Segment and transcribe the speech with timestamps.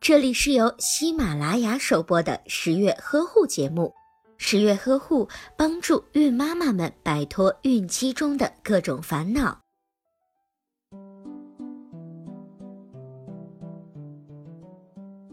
[0.00, 3.94] 这里是由喜马拉雅首播的十月呵护节目。
[4.36, 9.60] 十月呵护帮助孕妈妈们摆脱孕期中的各种烦恼。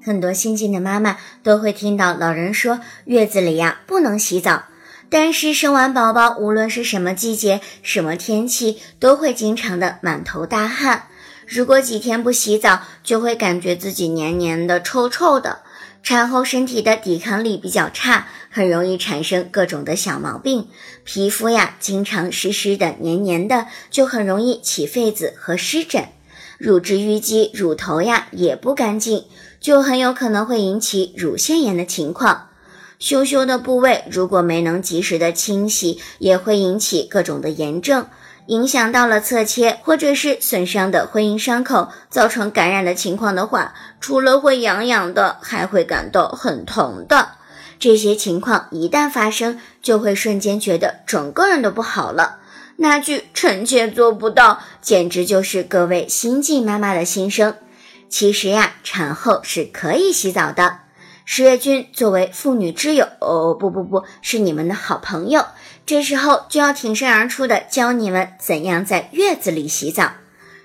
[0.02, 4.64] 很多新晋的妈妈都会听到老人说，月子里呀不能洗澡。
[5.09, 11.09] 但是生完宝宝，无论是什么季节、什么天气，都会经常的满头大汗。
[11.54, 15.59] 如果几天不洗澡，就会感觉自己黏黏的、臭臭的。
[16.02, 20.70] 产后身体的抵抗力比较差，很容易产生各种的小毛病。
[21.03, 26.05] 皮肤呀，经常湿湿的、黏黏的，就很容易起痱子和湿疹。
[26.57, 29.26] 乳汁淤积，乳头呀也不干净，
[29.59, 32.48] 就很有可能会引起乳腺炎的情况。
[32.98, 38.07] 羞羞的部位如果没能及时的清洗，也会引起各种的炎症。
[38.48, 47.30] 影响到了侧切，或者是损伤的婚姻伤口，造成感染的情况的话，除了会痒痒的，还会感到很疼的。
[47.80, 52.38] 这些情况一旦发生，就会瞬间觉得整个人都不好了。
[52.77, 57.55] 那句“臣妾做不到”，简直就是各位新晋妈妈的心声。
[58.10, 60.80] 其实呀，产后是可以洗澡的。
[61.26, 65.46] 十月君作为妇女之友，哦不不不是你们的好朋友，
[65.86, 70.14] 这时候就要挺身而出的教你们怎样在月子里洗澡。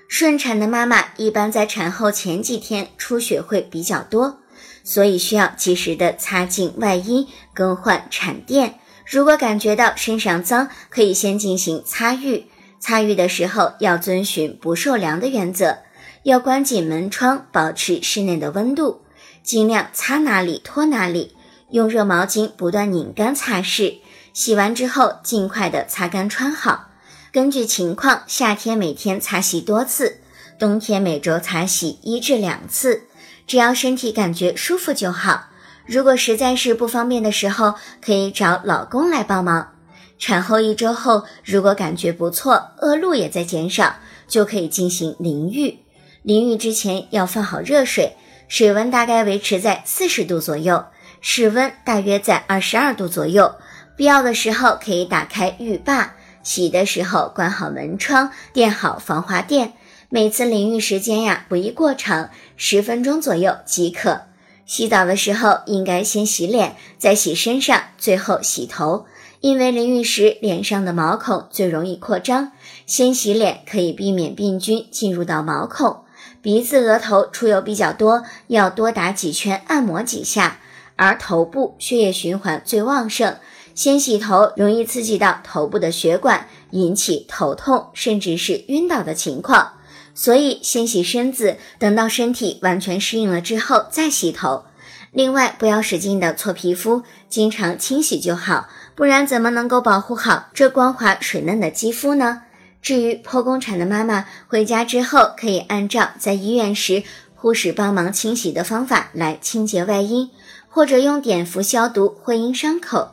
[0.09, 4.39] 顺产的妈妈一般在产后前几天出血会比较多，
[4.83, 8.79] 所以需要及时的擦净外阴，更换产垫。
[9.05, 12.47] 如果感觉到身上脏，可以先进行擦浴。
[12.79, 15.79] 擦浴的时候要遵循不受凉的原则，
[16.23, 19.01] 要关紧门窗，保持室内的温度。
[19.47, 21.33] 尽量擦哪里拖哪里，
[21.69, 23.99] 用热毛巾不断拧干擦拭。
[24.33, 26.89] 洗完之后尽快的擦干穿好。
[27.31, 30.17] 根据情况，夏天每天擦洗多次，
[30.59, 33.03] 冬天每周擦洗一至两次。
[33.47, 35.45] 只要身体感觉舒服就好。
[35.85, 39.71] 如果实在是不方便的时候，可以找老公来帮忙。
[40.19, 43.95] 产后一周后，如果感觉不错，恶露也在减少，
[44.27, 45.79] 就可以进行淋浴。
[46.23, 48.17] 淋浴之前要放好热水。
[48.47, 50.85] 水温大概维持在四十度左右，
[51.19, 53.55] 室温大约在二十二度左右。
[53.95, 59.73] 必要的时候可以打开浴霸，洗的时候关好门窗，垫好防滑垫。
[60.09, 64.21] 每次淋浴时间呀不宜过长，十分钟左右即可。
[64.65, 69.05] 洗澡的时候应该先洗脸，再洗身上，最后洗头。
[69.41, 72.53] 因为淋浴时脸上的毛孔最容易扩张，
[72.85, 76.03] 先洗脸可以避免病菌进入到毛孔。
[76.41, 80.59] 鼻子、额头出油比较多，要多打几圈，按摩几下。
[80.95, 83.37] 而头部血液循环最旺盛，
[83.75, 89.73] 先洗头容易刺激到头部的血管，引起头痛甚至是晕倒的情况。
[90.15, 94.63] 所以先洗身子，等到身体完全适应了之后再洗头。
[95.11, 102.41] 另外，不要使劲的搓皮肤，经常清洗就好，不然怎么能够保护好这光滑水嫩的肌肤呢？
[102.87, 107.03] 至于剖宫产的妈妈，回家之后可以按照在医院时
[107.35, 110.29] 护士帮忙清洗的方法来清洁外阴，
[110.69, 113.09] 或者用碘伏消毒会阴伤口。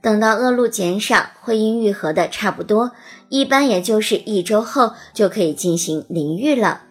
[0.00, 2.92] 等到恶露减少、会阴愈合的差不多，
[3.28, 6.84] 一般也就是一周后就可以进行淋浴了。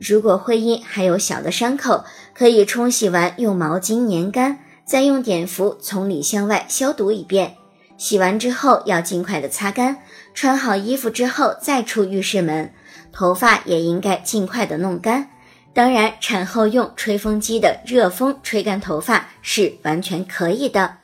[0.00, 7.54] 如果会阴还有小的伤口，可以冲洗完用毛巾粘干，再用碘伏从里向外消毒一遍。
[7.96, 9.98] 洗完之后要尽快的擦干，
[10.34, 12.72] 穿好衣服之后再出浴室门，
[13.12, 15.30] 头发也应该尽快的弄干。
[15.72, 20.98] 当然，产后用吹风机的热风吹干头发是完全可以的。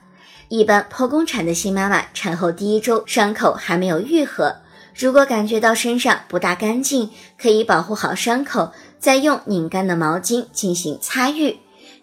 [0.48, 4.56] 一般剖宫产的新妈妈产后第一周伤口还没有愈合，
[4.96, 11.58] 如果感觉到身上不大干净，可以保护好伤口，再用拧干的毛巾进行擦浴。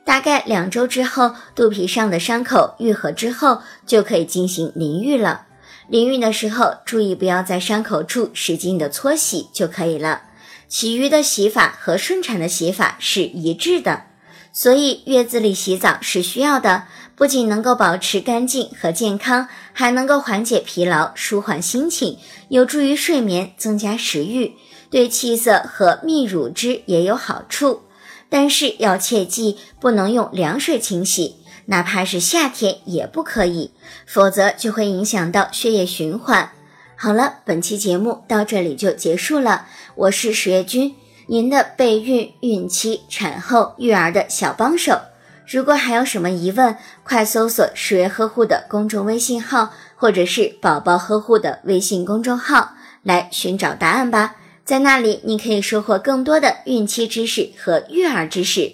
[0.06, 5.47] 大概两周之后，肚皮上的伤口愈合之后，就可以进行淋浴了。
[5.90, 10.24] 淋浴的时候，注意不要在伤口处使劲的搓洗就可以了。
[10.68, 14.04] 其余的洗法和顺产的洗法是一致的，
[14.52, 16.84] 所以月子里洗澡是需要的，
[17.16, 22.18] 不仅能够保持干净和健康，还能够缓解疲劳、舒缓心情，
[22.50, 24.56] 有助于睡眠、增加食欲，
[24.90, 27.84] 对气色和泌乳汁也有好处。
[28.30, 31.36] 但是要切记，不能用凉水清洗，
[31.70, 33.72] 哪怕是夏天也不可以，
[34.06, 36.52] 否则就会影响到血液循环。
[36.96, 39.68] 好了，本期节目到这里就结束了。
[39.96, 40.96] 我是十月君，
[41.28, 45.00] 您的备孕、孕期、产后育儿的小帮手。
[45.46, 54.38] 如果还有什么疑问，快搜索“十月呵护”的公众微信号，或者是“宝宝呵护”的微信公众号来寻找答案吧。
[54.64, 58.74] 在那里，你可以收获更多的孕期知识和育儿知识。